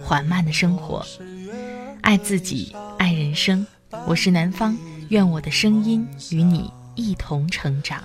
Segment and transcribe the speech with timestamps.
[0.00, 1.04] 缓慢的生活，
[2.02, 3.66] 爱自己，爱人生。
[4.06, 4.76] 我是南方，
[5.08, 8.02] 愿我的声音与你一同成长。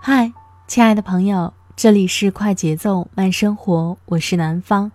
[0.00, 0.32] 嗨，
[0.66, 4.90] 亲爱的朋友，这里是快节奏慢生活，我是南方。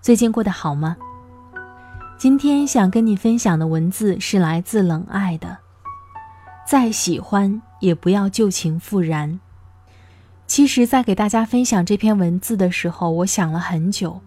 [0.00, 0.96] 最近过得好吗？
[2.18, 5.58] 今天想跟你分享的文字是来自冷爱的，
[6.66, 9.40] 再喜欢也不要旧情复燃。
[10.50, 14.20] 其实，在给大家分享这篇文字的时候，我想了很久，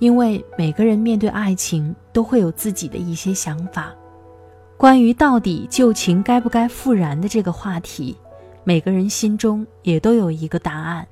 [0.00, 3.94] 因为每个人面对爱情都会有自己的一些想法。
[4.76, 8.16] 关于到底旧情该不该复燃的这个话题，
[8.64, 11.06] 每个人心中也都有一个答案。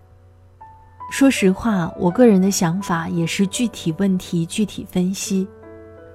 [1.13, 5.47] 说实话，我个人的想法也是具体问题具体分析。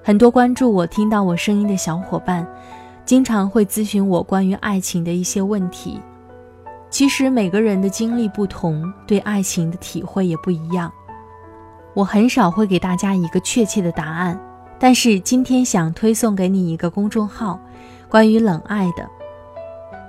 [0.04, 2.46] 很多关注我、听到我声音的小伙伴，
[3.06, 5.98] 经常会咨询我关于爱情的一些问题。
[6.90, 10.90] 其实每个人的经历不同，对爱情的体会也不一样。
[11.94, 14.40] 我很少会给大家一个确切的答案，
[14.78, 17.60] 但是今天想推送给你一个公众号，
[18.08, 19.08] 关于冷爱的。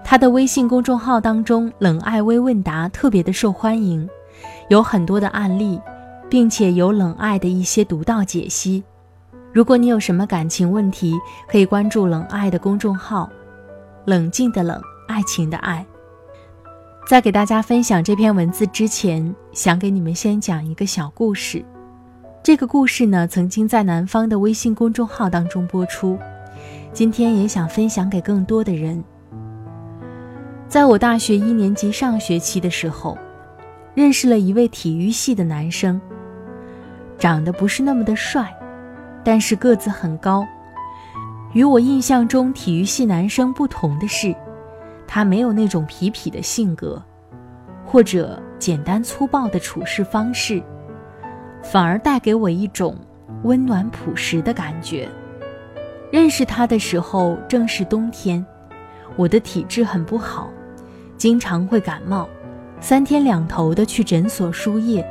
[0.03, 4.07] 他的微信公众号当中，冷爱微问答特别的受欢迎，
[4.69, 5.79] 有很多的案例，
[6.29, 8.83] 并且有冷爱的一些独到解析。
[9.51, 11.15] 如果你有什么感情问题，
[11.47, 13.29] 可以关注冷爱的公众号，
[14.05, 15.85] 冷静的冷，爱情的爱。
[17.09, 21.65] 在给大家分享这篇文字之前，想给你们先讲一个小故事。
[22.43, 26.19] 这个故事呢，曾经在南方的微信公众号当中播出，
[26.93, 29.03] 今天也想分享给更多的人。
[30.67, 33.17] 在我大学一年级上学期的时候，
[33.95, 35.99] 认识了一位体育系的男生，
[37.17, 38.55] 长得不是那么的帅，
[39.23, 40.45] 但是个子很高。
[41.53, 44.35] 与我印象中体育系男生不同的是。
[45.11, 47.01] 他没有那种痞痞的性格，
[47.83, 50.61] 或者简单粗暴的处事方式，
[51.63, 52.95] 反而带给我一种
[53.41, 55.09] 温暖朴实的感觉。
[56.11, 58.45] 认识他的时候正是冬天，
[59.15, 60.47] 我的体质很不好，
[61.17, 62.29] 经常会感冒，
[62.79, 65.03] 三天两头的去诊所输液。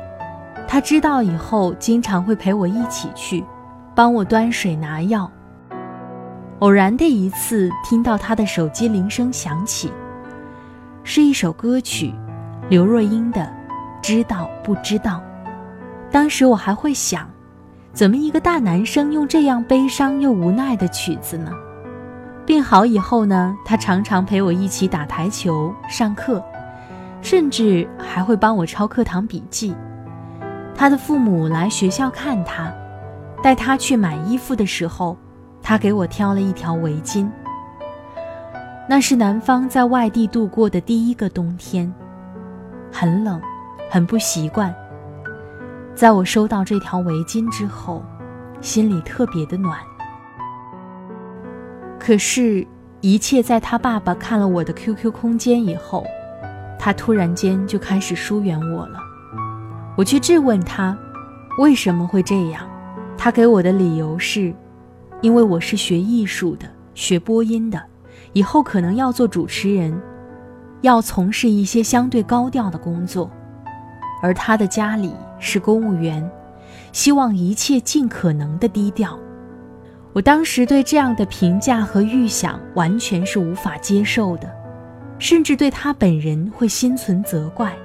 [0.65, 3.43] 他知道以后，经常会陪我一起去，
[3.93, 5.29] 帮我端水拿药。
[6.59, 9.89] 偶然的一次，听到他的手机铃声响起，
[11.05, 12.13] 是一首歌曲，
[12.67, 13.39] 刘若英的
[14.01, 15.21] 《知道不知道》。
[16.11, 17.29] 当时我还会想，
[17.93, 21.49] 怎么一个大男生用这样悲伤又无奈的曲子呢？
[22.45, 26.43] 病好以后呢，他常常陪我一起打台球、上课，
[27.21, 29.73] 甚至还会帮我抄课堂笔记。
[30.75, 32.69] 他的父母来学校看他，
[33.41, 35.15] 带他去买衣服的时候。
[35.61, 37.29] 他给我挑了一条围巾。
[38.87, 41.93] 那是南方在外地度过的第一个冬天，
[42.91, 43.39] 很冷，
[43.89, 44.73] 很不习惯。
[45.93, 48.03] 在我收到这条围巾之后，
[48.61, 49.77] 心里特别的暖。
[51.99, 52.65] 可是，
[53.01, 56.03] 一切在他爸爸看了我的 QQ 空间以后，
[56.79, 58.97] 他突然间就开始疏远我了。
[59.95, 60.97] 我去质问他，
[61.59, 62.67] 为什么会这样？
[63.17, 64.51] 他给我的理由是。
[65.21, 67.81] 因为我是学艺术的，学播音的，
[68.31, 70.01] 以后可能要做主持人，
[70.81, 73.29] 要从事一些相对高调的工作，
[74.23, 76.29] 而他的家里是公务员，
[76.93, 79.19] 希望一切尽可能的低调。
[80.13, 84.49] 我当时对这样的评价和预想完全是无法接受的，
[85.19, 87.75] 甚至对他本人会心存责怪。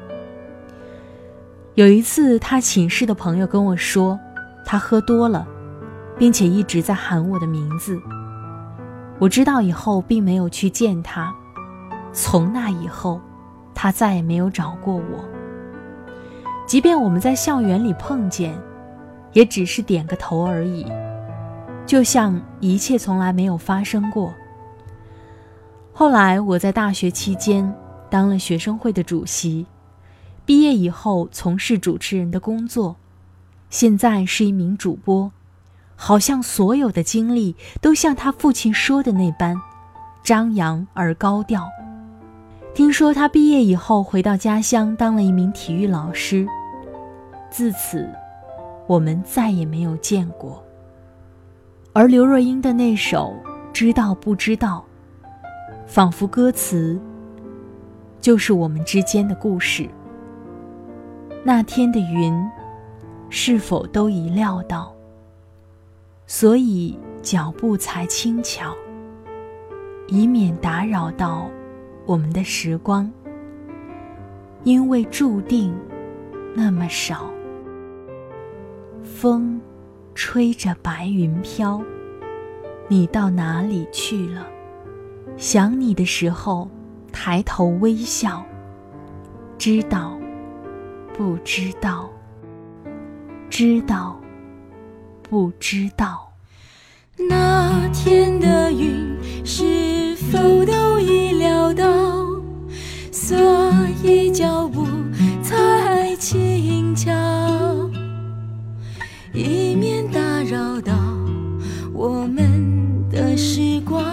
[1.75, 4.17] 有一次，他寝室的朋友跟我说，
[4.65, 5.49] 他喝多了。
[6.19, 8.01] 并且一直在喊我的名字。
[9.19, 11.35] 我知道以后并没有去见他，
[12.13, 13.21] 从那以后，
[13.75, 15.25] 他再也没有找过我。
[16.67, 18.59] 即便我们在校园里碰见，
[19.33, 20.87] 也只是点个头而已，
[21.87, 24.33] 就像一切从来没有发生过。
[25.93, 27.73] 后来我在大学期间
[28.11, 29.67] 当了学生会的主席，
[30.45, 32.97] 毕业以后从事主持人的工作，
[33.71, 35.31] 现在是一名主播。
[35.97, 39.57] 好像所有的经历都像他父亲说的那般，
[40.23, 41.69] 张扬而高调。
[42.75, 46.47] 听说他毕业以后回到家乡当了一名体育老师。
[47.51, 48.09] 自此，
[48.89, 50.63] 我们再也没有见过。
[51.93, 53.33] 而刘若英的那首
[53.73, 54.85] 《知道不知道》，
[55.87, 57.01] 仿佛歌词
[58.21, 59.89] 就是我们之间的故事。
[61.45, 62.35] 那天的云，
[63.29, 64.94] 是否都已料到？
[66.27, 68.75] 所以脚步才轻巧，
[70.09, 71.51] 以免打扰到
[72.07, 73.11] 我们的时光。
[74.63, 75.75] 因为注定
[76.55, 77.31] 那么少。
[79.03, 79.61] 风，
[80.15, 81.83] 吹着白云飘。
[82.89, 84.47] 你到哪里去了？
[85.37, 86.71] 想你的时候，
[87.13, 88.43] 抬头微笑。
[89.59, 90.19] 知道，
[91.17, 92.09] 不知道？
[93.51, 94.19] 知道，
[95.35, 96.33] 不知道？
[97.29, 101.85] 那天的云是否都已料到？
[103.11, 103.37] 所
[104.05, 104.87] 以脚步
[105.43, 107.11] 才轻巧。
[109.33, 110.95] 以免打扰到
[111.93, 114.05] 我们的时光，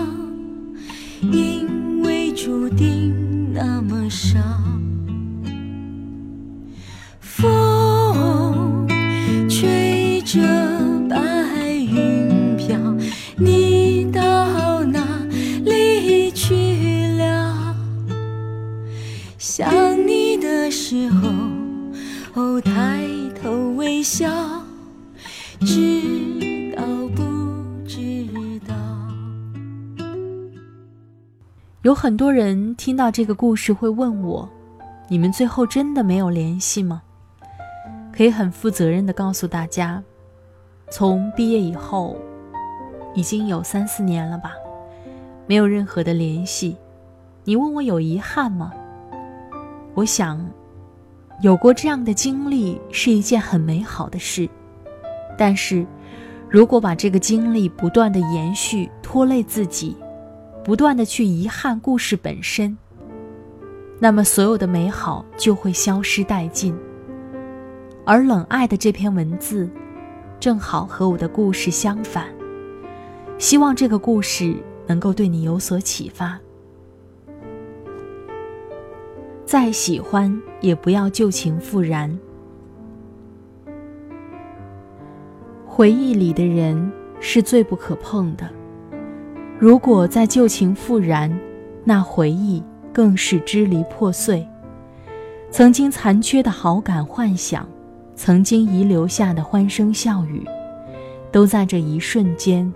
[1.22, 4.40] 因为注定那么少。
[32.02, 34.50] 很多人听到这个故事会问我：
[35.08, 37.04] 你们最后真的没有联系吗？
[38.12, 40.02] 可以很负责任的告诉大家，
[40.90, 42.18] 从毕业以后，
[43.14, 44.54] 已经有三四年了吧，
[45.46, 46.76] 没有任何的联系。
[47.44, 48.74] 你问我有遗憾吗？
[49.94, 50.44] 我想，
[51.42, 54.50] 有过这样的经历是一件很美好的事。
[55.38, 55.86] 但是，
[56.50, 59.96] 如果把这个经历不断的延续，拖累自己，
[60.64, 62.78] 不断的去遗憾故事本身，
[64.00, 66.76] 那么所有的美好就会消失殆尽。
[68.06, 69.70] 而冷爱的这篇文字，
[70.40, 72.28] 正好和我的故事相反。
[73.40, 74.56] 希望这个故事
[74.86, 76.40] 能够对你有所启发。
[79.46, 82.20] 再喜欢，也不要旧情复燃。
[85.66, 88.48] 回忆里的人是最不可碰的。
[89.62, 91.32] 如果再旧情复燃，
[91.84, 94.44] 那回忆更是支离破碎。
[95.52, 97.70] 曾经残缺的好感、幻想，
[98.16, 100.44] 曾经遗留下的欢声笑语，
[101.32, 102.74] 都在这一瞬间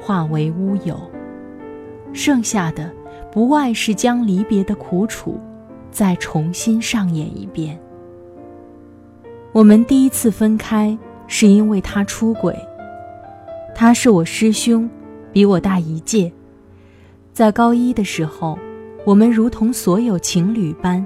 [0.00, 0.98] 化为乌有。
[2.14, 2.90] 剩下的
[3.30, 5.38] 不外是将离别的苦楚
[5.90, 7.78] 再重新上演一遍。
[9.52, 10.98] 我们第一次分开。
[11.28, 12.54] 是因为他出轨。
[13.74, 14.90] 他是我师兄，
[15.32, 16.30] 比我大一届。
[17.32, 18.58] 在高一的时候，
[19.04, 21.04] 我们如同所有情侣般，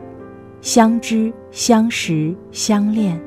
[0.60, 3.20] 相知、相识、相恋。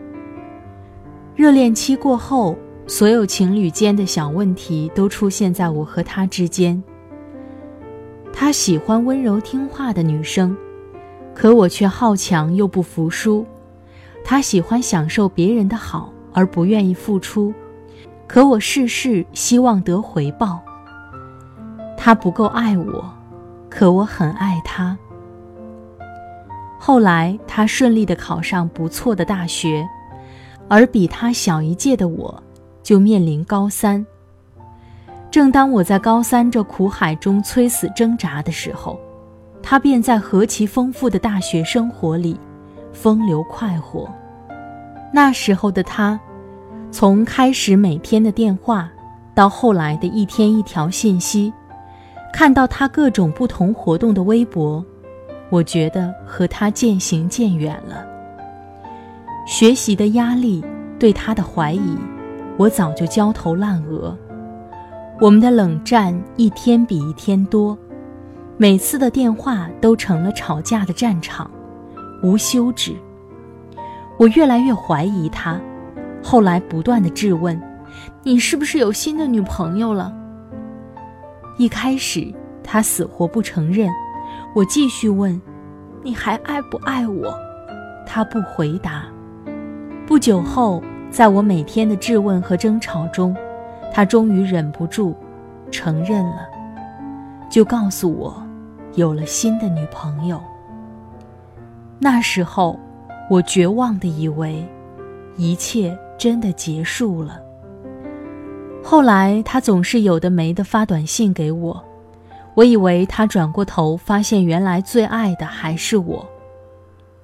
[1.36, 6.84] 热恋期过后，所有情侣间的小问题都出现在我和他之间。
[8.34, 10.56] 他喜欢温柔听话的女生，
[11.34, 13.46] 可我却好强又不服输。
[14.24, 16.14] 他喜欢享受别人的好。
[16.32, 17.52] 而不愿意付出，
[18.28, 20.62] 可我事事希望得回报。
[22.02, 23.04] 他不够爱我，
[23.70, 24.98] 可我很爱他。
[26.80, 29.86] 后来他顺利的考上不错的大学，
[30.70, 32.42] 而比他小一届的我，
[32.82, 34.04] 就面临高三。
[35.30, 38.98] 正当我在高三这苦海中催死挣扎的时候，
[39.62, 42.40] 他便在何其丰富的大学生活里，
[42.94, 44.10] 风流快活。
[45.12, 46.18] 那时候的他，
[46.92, 48.90] 从开始每天的电话，
[49.36, 51.54] 到后来的一天一条信息，
[52.32, 54.84] 看到他各种不同活动的微博，
[55.50, 58.06] 我觉得和他渐行渐远了。
[59.46, 60.64] 学习的压力，
[61.00, 61.98] 对他的怀疑，
[62.56, 64.16] 我早就焦头烂额。
[65.20, 67.78] 我们的冷战一天比一天多，
[68.58, 71.50] 每次的电话都成了吵架的战场，
[72.24, 72.96] 无休止。
[74.18, 75.60] 我越来越怀疑他，
[76.24, 77.60] 后来不断的质问
[78.24, 80.14] ：“你是不是有新的女朋友了？”
[81.60, 83.90] 一开始他死活不承认，
[84.56, 85.40] 我继续问
[86.02, 87.38] ：“你还爱不爱我？”
[88.08, 89.06] 他不回答。
[90.08, 93.36] 不久后，在我每天的质问和争吵中，
[93.94, 95.14] 他终于忍不住
[95.70, 96.48] 承认了，
[97.52, 98.42] 就告诉我
[98.96, 100.42] 有了新的女朋友。
[102.00, 102.80] 那时候，
[103.30, 104.66] 我绝望的以为，
[105.36, 107.38] 一切真的结束了。
[108.84, 111.84] 后来他总是有的没的发短信给我，
[112.56, 116.28] 我以为他转过头发现原来最爱的还是我。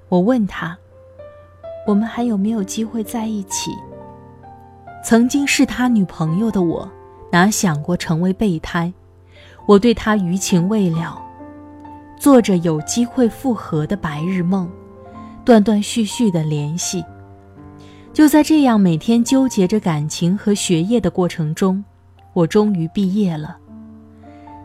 [0.09, 0.77] 我问他，
[1.87, 3.71] 我们还有没有机会在一起？
[5.03, 6.87] 曾经是他女朋友的我，
[7.31, 8.93] 哪想过成为备胎？
[9.65, 11.19] 我对他余情未了，
[12.19, 14.69] 做着有机会复合的白日梦，
[15.43, 17.03] 断断续续的联系。
[18.15, 21.83] 就在这样每天纠结着感情和学业的过程中，
[22.31, 23.57] 我终于毕业了。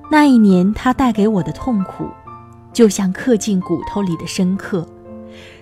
[0.09, 2.07] 那一年，他带给我的痛苦，
[2.73, 4.87] 就像刻进骨头里的深刻，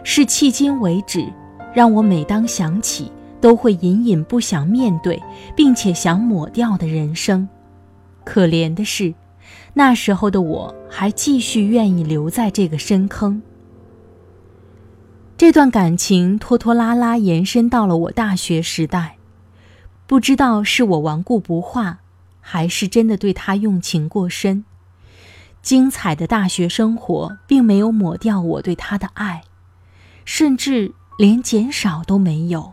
[0.05, 1.27] 是迄今为止
[1.73, 3.11] 让我每当想起。
[3.41, 5.23] 都会隐隐不想面对，
[5.55, 7.49] 并且想抹掉的人生。
[8.25, 9.15] 可怜的是，
[9.75, 13.41] 那时候的我还继续愿意留在这个深坑。
[15.39, 19.19] 这段感情拖拖拉拉延伸到了我大学时代，
[20.05, 21.99] 不知道是我顽固不化，
[22.41, 24.65] 还是真的对他用情过深。
[25.63, 29.45] 精彩的大学生活并没有抹掉我对他的爱，
[30.25, 32.73] 甚至连减少都没有。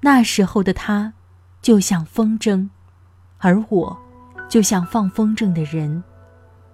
[0.00, 1.12] 那时候的他，
[1.62, 2.68] 就像风筝，
[3.38, 3.96] 而我，
[4.48, 6.02] 就像放风筝的人，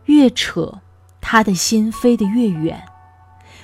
[0.06, 0.80] 越扯，
[1.20, 2.82] 他的心飞得越远。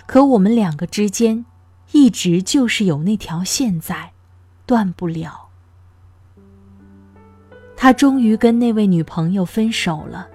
[0.06, 1.44] 可我们两个之间，
[1.92, 4.12] 一直就是有那条线在，
[4.64, 5.48] 断不了。
[7.76, 10.28] 他终于跟那位女朋友分手了，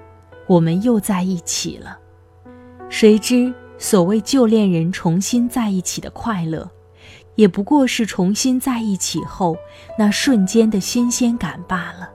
[0.47, 1.97] 我们又在一起了。
[2.89, 6.69] 谁知所谓旧恋人重新在一起的快乐。
[7.35, 9.55] 也不过是重新在一起后
[9.97, 12.09] 那瞬间的新鲜感罢了。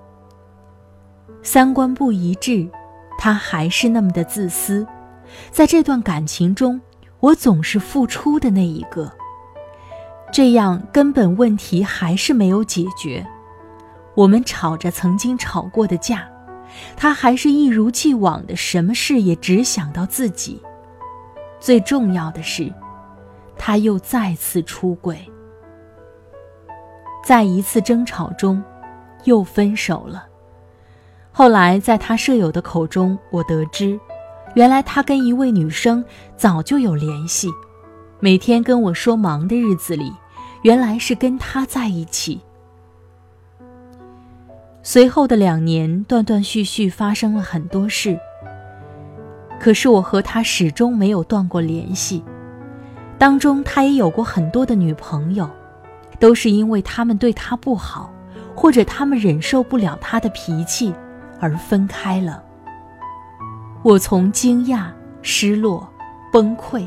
[1.42, 2.68] 三观不一致，
[3.18, 4.86] 他还是那么的自私。
[5.50, 6.80] 在这段感情中，
[7.20, 9.10] 我总是付出的那一个，
[10.32, 13.26] 这样根本问题还是没有解决。
[14.14, 16.28] 我们吵着曾经吵过的架，
[16.96, 20.60] 他还是一如既往的什么事也只想到自己。
[21.60, 22.72] 最重要的是。
[23.58, 25.18] 他又再次出轨，
[27.24, 28.62] 在一次争吵中，
[29.24, 30.26] 又分手了。
[31.32, 33.98] 后来在他舍友的口中，我得知，
[34.56, 36.02] 原来他跟一位女生
[36.34, 37.50] 早就有联系，
[38.20, 40.10] 每天跟我说忙的日子里，
[40.62, 42.40] 原来是跟他在一起。
[44.82, 48.18] 随后的两年，断断续续发生了很多事，
[49.60, 52.24] 可是我和他始终没有断过联系。
[53.18, 55.50] 当中，他也有过很多的女朋友，
[56.18, 58.10] 都是因为他们对他不好，
[58.54, 60.94] 或者他们忍受不了他的脾气
[61.40, 62.42] 而分开了。
[63.86, 64.86] 我从惊讶、
[65.22, 65.88] 失落、
[66.32, 66.84] 崩溃，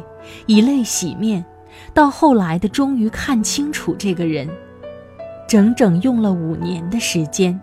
[0.47, 1.45] 以泪洗面，
[1.93, 4.49] 到后来的终于看清楚这个人，
[5.47, 7.57] 整整用了五年的时间，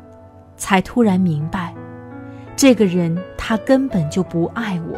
[0.57, 1.75] 才突然明白，
[2.57, 4.97] 这个人他根本就不爱我。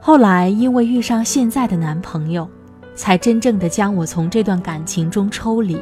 [0.00, 2.48] 后来因为遇上现在的男朋友，
[2.94, 5.76] 才真正的将我从这段感情中抽离。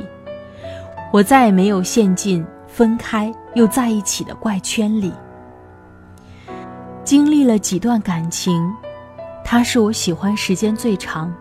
[1.12, 5.12] 我再也没有陷进分开又在一起的怪圈里。
[7.08, 8.70] 经历了几段感情，
[9.42, 11.32] 他是我喜欢时间最长，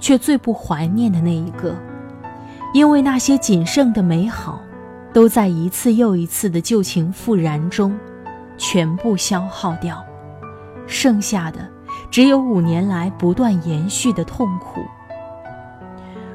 [0.00, 1.76] 却最不怀念的那一个。
[2.74, 4.60] 因为那些仅剩的美好，
[5.12, 7.96] 都在一次又一次的旧情复燃中，
[8.58, 10.04] 全部消耗掉，
[10.88, 11.60] 剩下的。
[12.10, 14.80] 只有五年来不断延续的痛苦。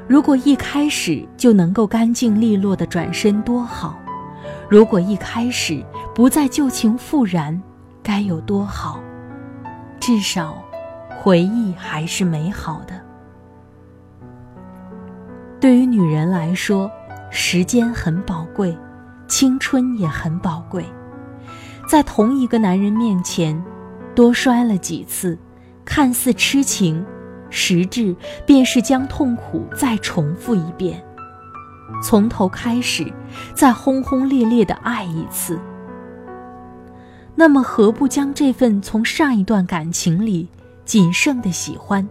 [0.08, 4.00] 如果一开始就能够干净利落的转身多好，
[4.70, 7.62] 如果一开始不再旧情复燃，
[8.08, 9.02] 该有多好。
[10.00, 10.64] 至少，
[11.20, 12.94] 回忆还是美好的。
[15.60, 16.90] 对于女人来说，
[17.30, 18.78] 时间很宝贵，
[19.28, 20.86] 青春也很宝贵。
[21.86, 23.62] 在同一个男人面前，
[24.16, 25.38] 多摔了几次。
[25.84, 27.06] 看似痴情，
[27.50, 31.04] 实质便是将痛苦再重复一遍，
[32.02, 33.12] 从头开始，
[33.54, 35.60] 再轰轰烈烈的爱一次。
[37.40, 40.50] 那么，何不将这份从上一段感情里
[40.86, 42.06] 仅剩的喜欢，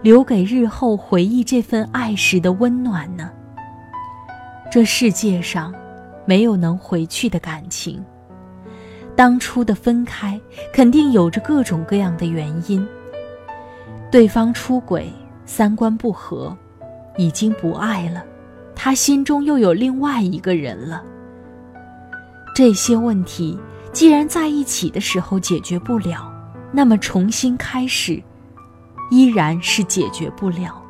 [0.00, 3.30] 留给日后回忆这份爱时的温暖呢？
[4.70, 5.74] 这世界上，
[6.24, 8.02] 没有能回去的感情。
[9.14, 10.40] 当初的分开，
[10.72, 12.84] 肯定有着各种各样的原因。
[14.10, 15.12] 对方出轨，
[15.44, 16.56] 三观不合，
[17.18, 18.24] 已经不爱了，
[18.74, 21.02] 他心中又有另外一个人了。
[22.54, 23.58] 这些问题
[23.92, 26.32] 既然在一起的时候解决不了，
[26.72, 28.22] 那么重新开始，
[29.10, 30.82] 依然是解决不了。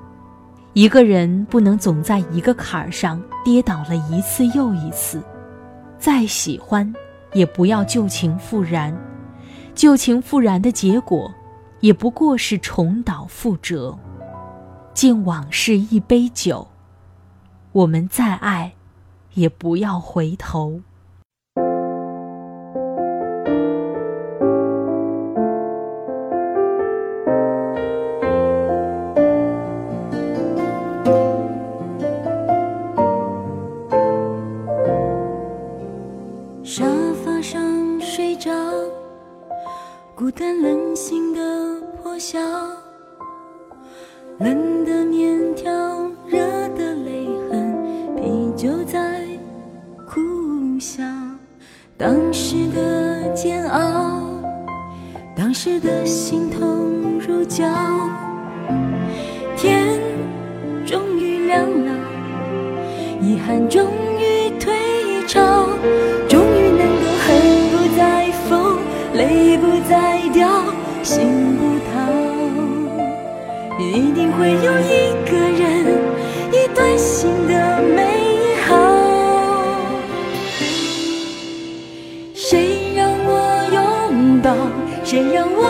[0.73, 5.21] 一个人不能总在一个坎儿上跌倒了一次又一次，
[5.99, 6.91] 再喜欢，
[7.33, 8.97] 也不要旧情复燃。
[9.75, 11.31] 旧情复燃的结果，
[11.81, 13.99] 也不过是重蹈覆辙。
[14.95, 16.69] 敬往事一杯酒，
[17.73, 18.73] 我们再爱，
[19.35, 20.81] 也不要回头。
[48.63, 49.27] 就在
[50.07, 50.21] 苦
[50.79, 51.03] 笑。
[51.99, 54.23] 当时的煎熬，
[55.35, 57.65] 当时的心痛如胶。
[59.57, 59.99] 天
[60.87, 61.93] 终于亮了，
[63.21, 63.85] 遗憾终
[64.21, 64.73] 于退
[65.27, 65.67] 潮。
[66.29, 67.35] 终于能够恨
[67.73, 68.79] 不再疯
[69.15, 70.49] 泪不再掉，
[71.03, 71.99] 心不逃，
[73.81, 75.12] 一定会有一
[85.13, 85.63] 谁让我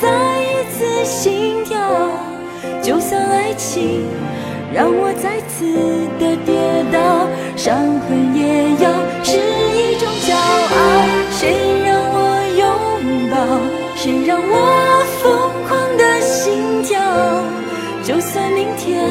[0.00, 0.08] 再
[0.40, 1.78] 一次心跳？
[2.80, 4.06] 就算爱情
[4.72, 5.66] 让我再次
[6.18, 6.56] 的跌
[6.90, 8.90] 倒，伤痕也要
[9.22, 10.72] 是一种骄傲。
[11.30, 11.52] 谁
[11.84, 12.24] 让我
[12.56, 12.64] 拥
[13.30, 13.36] 抱？
[13.96, 15.28] 谁让我疯
[15.68, 16.98] 狂的心跳？
[18.02, 19.06] 就算明天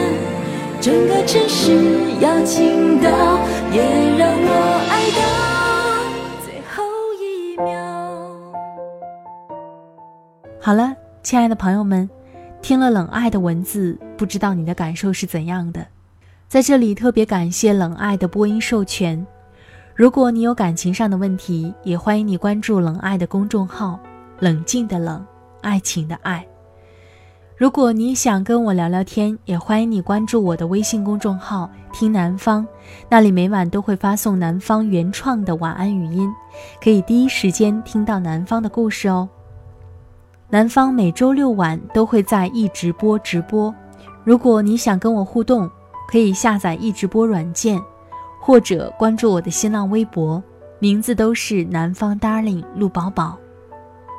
[0.82, 1.78] 整个城市
[2.20, 3.08] 要倾倒，
[3.72, 3.84] 也
[10.70, 12.08] 好了，亲爱的朋友们，
[12.62, 15.84] 听了冷爱的文字，不知道你的感受是怎样的？
[16.48, 19.26] 在这里特别感谢冷爱的播音授权。
[19.96, 24.00] 如果你有感情上的问题，也欢迎你关注冷爱的公众号。
[24.38, 25.26] 冷静的冷，
[25.62, 26.46] 爱情的爱。
[27.58, 32.64] 如果你想跟我聊聊天，也欢迎你关注我的微信公众号“听南方”，
[33.10, 36.32] 那里每晚都会发送南方原创的晚安语音，
[36.80, 39.28] 可以第一时间听到南方的故事哦。
[40.52, 43.74] 南方每周六晚都会在易直播直播，
[44.24, 45.70] 如果你想跟我互动，
[46.08, 47.80] 可以下载易直播软件，
[48.40, 50.42] 或者关注我的新浪微博，
[50.80, 53.38] 名字都是南方 darling 陆宝宝。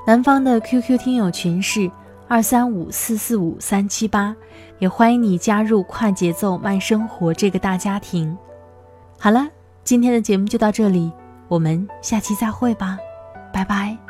[0.06, 1.90] 南方的 QQ 听友群是
[2.28, 4.34] 二三五四四五三七八，
[4.78, 8.36] 也欢迎你加入快节奏慢生活这个大家庭。
[9.18, 9.48] 好了，
[9.82, 11.10] 今天的节目就到这里，
[11.48, 12.96] 我们下期再会吧，
[13.52, 14.09] 拜拜。